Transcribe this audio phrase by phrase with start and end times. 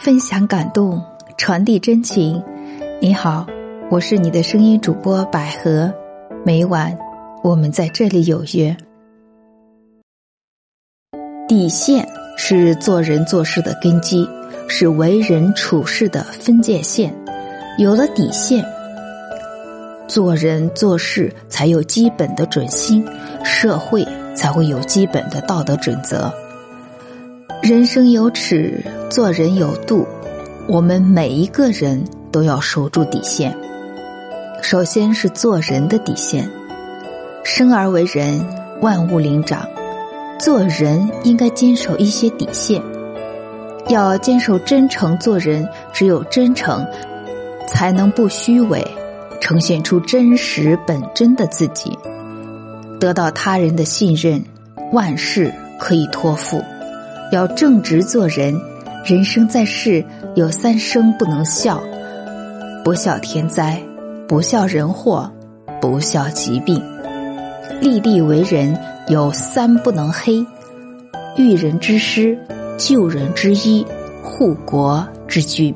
[0.00, 1.02] 分享感动，
[1.36, 2.40] 传递真情。
[3.00, 3.44] 你好，
[3.90, 5.92] 我是你的声音主播百合。
[6.44, 6.96] 每晚
[7.42, 8.76] 我们在这里有约。
[11.48, 14.28] 底线是做人做事的根基，
[14.68, 17.12] 是为人处事的分界线。
[17.76, 18.64] 有了底线，
[20.06, 23.04] 做人做事才有基本的准心，
[23.44, 24.06] 社会
[24.36, 26.32] 才会有基本的道德准则。
[27.62, 30.06] 人生有尺，做人有度。
[30.68, 33.54] 我们每一个人都要守住底线。
[34.62, 36.48] 首先是做人的底线。
[37.42, 38.46] 生而为人，
[38.80, 39.66] 万物灵长，
[40.38, 42.80] 做人应该坚守一些底线。
[43.88, 46.86] 要坚守真诚做人，只有真诚，
[47.66, 48.86] 才能不虚伪，
[49.40, 51.98] 呈现出真实本真的自己，
[53.00, 54.42] 得到他人的信任，
[54.92, 56.62] 万事可以托付。
[57.30, 58.58] 要正直做人，
[59.04, 61.82] 人生在世有三生不能笑：
[62.82, 63.82] 不笑天灾，
[64.26, 65.30] 不笑人祸，
[65.80, 66.82] 不笑疾病。
[67.80, 68.76] 立地为人
[69.08, 70.44] 有三不能黑：
[71.36, 72.38] 育人之师，
[72.78, 73.86] 救人之医，
[74.22, 75.74] 护国之君。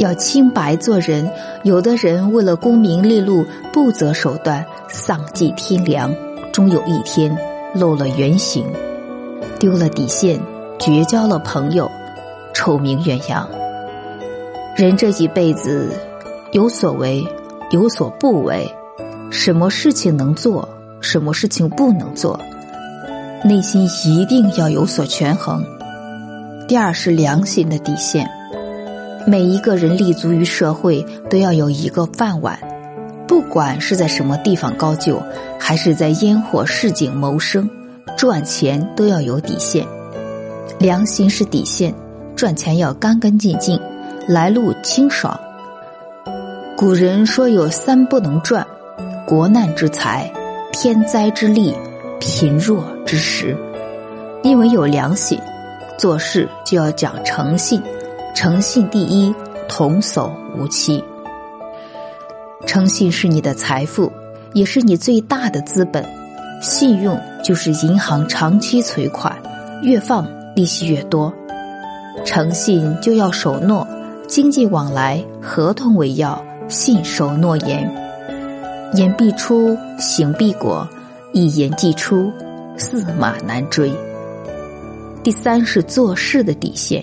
[0.00, 1.30] 要清白做人，
[1.62, 6.12] 有的人为了功名利禄不择手段，丧尽天良，
[6.52, 7.36] 终有一天
[7.74, 8.64] 露了原形。
[9.58, 10.40] 丢了底线，
[10.78, 11.90] 绝交了朋友，
[12.54, 13.48] 臭名远扬。
[14.76, 15.90] 人这一辈子，
[16.52, 17.26] 有所为，
[17.72, 18.72] 有所不为，
[19.32, 20.68] 什么事情能做，
[21.00, 22.38] 什么事情不能做，
[23.42, 25.64] 内心一定要有所权衡。
[26.68, 28.30] 第二是良心的底线，
[29.26, 32.56] 每一个人立足于社会，都要有一个饭碗，
[33.26, 35.20] 不管是在什么地方高就，
[35.58, 37.68] 还是在烟火市井谋生。
[38.18, 39.86] 赚钱都要有底线，
[40.80, 41.94] 良心是底线，
[42.34, 43.80] 赚钱要干干净净，
[44.26, 45.38] 来路清爽。
[46.76, 48.66] 古人说有三不能赚：
[49.24, 50.28] 国难之财、
[50.72, 51.72] 天灾之利、
[52.18, 53.56] 贫弱之时。
[54.42, 55.38] 因为有良心，
[55.96, 57.80] 做事就要讲诚信，
[58.34, 59.32] 诚信第一，
[59.68, 61.04] 童叟无欺。
[62.66, 64.12] 诚信是你的财富，
[64.54, 66.04] 也是你最大的资本。
[66.60, 67.16] 信用
[67.48, 69.34] 就是银行长期存款，
[69.80, 71.32] 越放利息越多。
[72.22, 73.88] 诚信就要守诺，
[74.26, 77.90] 经济往来合同为要，信守诺言。
[78.92, 80.86] 言必出，行必果，
[81.32, 82.30] 一言既出，
[82.76, 83.90] 驷马难追。
[85.22, 87.02] 第三是做事的底线。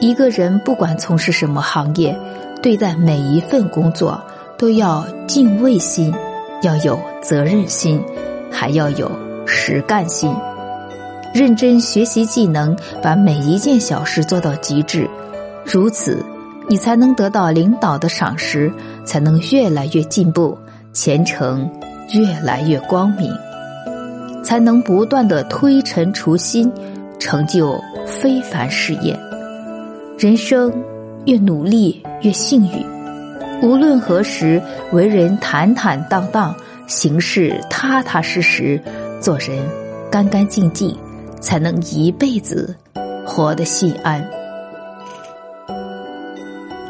[0.00, 2.18] 一个人不管从事什么行业，
[2.60, 4.20] 对待每一份工作
[4.58, 6.12] 都要敬畏心，
[6.62, 8.02] 要有责任心。
[8.54, 9.10] 还要有
[9.46, 10.34] 实干心，
[11.34, 15.08] 认真学习技能，把每一件小事做到极致，
[15.64, 16.24] 如此，
[16.68, 18.72] 你才能得到领导的赏识，
[19.04, 20.56] 才能越来越进步，
[20.92, 21.68] 前程
[22.14, 23.30] 越来越光明，
[24.42, 26.70] 才能不断的推陈出新，
[27.18, 29.18] 成就非凡事业。
[30.18, 30.72] 人生
[31.26, 32.86] 越努力越幸运，
[33.62, 36.54] 无论何时，为人坦坦荡荡。
[36.88, 38.78] 行事踏踏实实，
[39.22, 39.64] 做人
[40.10, 40.98] 干干净净，
[41.40, 42.74] 才能一辈子
[43.24, 44.28] 活得心安。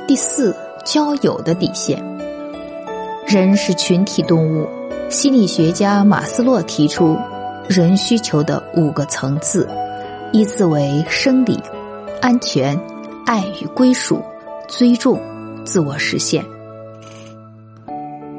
[0.09, 2.03] 第四，交友的底线。
[3.27, 4.67] 人是群体动物，
[5.11, 7.19] 心理学家马斯洛提出
[7.69, 9.69] 人需求的五个层次，
[10.33, 11.63] 依次为生理、
[12.23, 12.79] 安全、
[13.27, 14.23] 爱与归属、
[14.69, 15.21] 尊重、
[15.67, 16.43] 自我实现。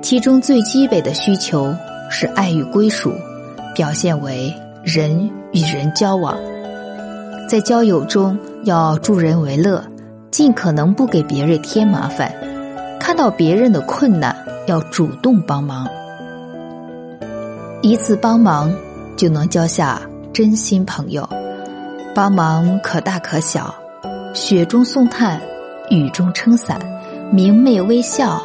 [0.02, 1.74] 其中最基本的需求
[2.10, 3.14] 是爱与归属，
[3.74, 4.54] 表现为
[4.84, 6.38] 人与人交往，
[7.50, 9.84] 在交友中要助人为乐，
[10.32, 12.34] 尽可能不给别人添麻烦，
[13.00, 14.36] 看到别人的困难
[14.68, 15.88] 要主动帮忙，
[17.82, 18.74] 一次帮忙
[19.16, 20.02] 就能交下
[20.32, 21.28] 真心朋友，
[22.14, 23.74] 帮忙可大可小，
[24.34, 25.42] 雪中送炭，
[25.90, 26.80] 雨中撑伞，
[27.32, 28.42] 明媚微笑。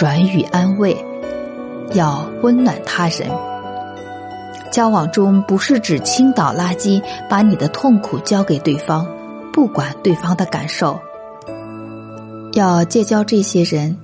[0.00, 0.96] 软语安慰，
[1.94, 3.28] 要温暖他人。
[4.70, 9.06] 交往中不是指倾倒垃圾，把你的痛苦交给对方，
[9.52, 10.98] 不管对方的感受。
[12.52, 13.96] 要结交这些人：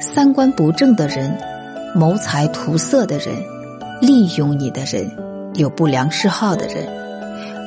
[0.00, 1.36] 三观不正的人、
[1.94, 3.34] 谋财图色的人、
[4.00, 5.10] 利用你的人、
[5.54, 6.86] 有不良嗜好的人。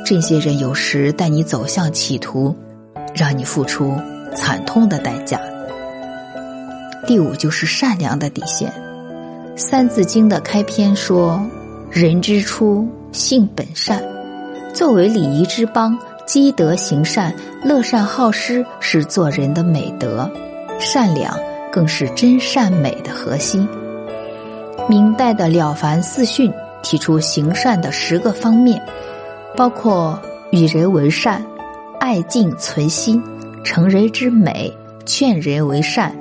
[0.06, 2.56] 这些人有时带你走向歧途，
[3.14, 3.96] 让你付出
[4.36, 5.42] 惨痛的代价。
[7.08, 8.70] 第五就是善良的底线，
[9.58, 11.42] 《三字经》的开篇说
[11.96, 14.04] ：“人之初，性本善。”
[14.76, 17.34] 作为礼仪之邦，积德行善、
[17.64, 20.30] 乐善好施是做人的美德，
[20.78, 21.40] 善良
[21.72, 23.66] 更是真善美的核心。
[24.90, 26.52] 明代的《了凡四训》
[26.84, 28.82] 提出行善的十个方面，
[29.56, 30.22] 包括
[30.52, 31.42] 与人为善、
[32.02, 33.24] 爱敬存心、
[33.64, 34.70] 成人之美、
[35.06, 36.14] 劝人为善、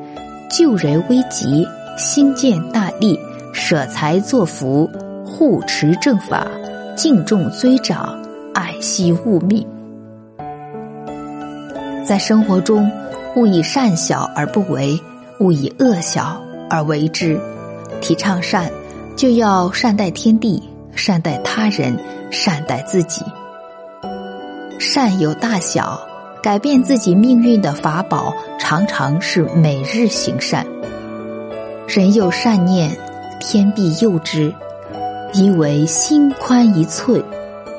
[0.49, 1.67] 救人危急、
[1.99, 3.19] 兴建大利、
[3.53, 4.89] 舍财作福、
[5.37, 6.47] 护持正法、
[6.95, 8.17] 敬重尊长、
[8.55, 9.67] 爱惜物命。
[12.07, 12.89] 在生活中，
[13.35, 14.97] 勿以善小而不为，
[15.41, 16.41] 勿以恶小
[16.71, 17.37] 而为之。
[18.01, 18.71] 提倡善，
[19.17, 20.63] 就要善待天地，
[20.95, 21.99] 善待他人，
[22.31, 23.21] 善待自己。
[24.79, 26.01] 善有大小，
[26.41, 30.65] 改变自己命运的法宝，常常是每日行善。
[31.89, 32.97] 人有善念，
[33.41, 34.55] 天必佑之，
[35.35, 37.21] 因为心宽一寸，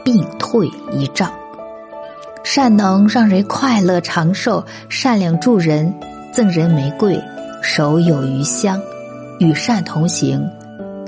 [0.04, 1.32] 病退一丈。
[2.44, 5.94] 善能让人快乐长寿，善良助人，
[6.34, 7.18] 赠人玫瑰，
[7.62, 8.80] 手有余香。
[9.40, 10.46] 与善同行，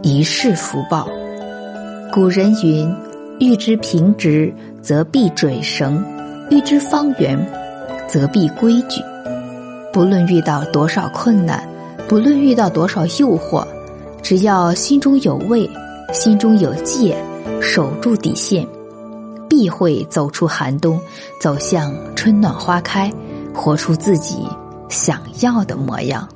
[0.04, 1.08] 一世福报。
[2.14, 2.96] 古人云
[3.40, 6.02] ：“欲知平直，则必准绳；
[6.50, 7.38] 欲知方圆，
[8.08, 9.02] 则必规矩。”
[9.92, 11.62] 不论遇到多少困难，
[12.08, 13.66] 不论遇到多少诱惑，
[14.22, 15.70] 只要心中有味，
[16.14, 17.22] 心中有戒，
[17.62, 18.68] 守住底线，
[19.50, 21.00] 必会走出寒冬，
[21.40, 23.12] 走向春暖花开，
[23.54, 24.48] 活出自己
[24.90, 26.28] 想要的模样。